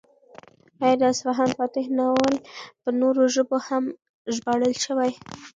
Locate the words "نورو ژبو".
3.01-3.57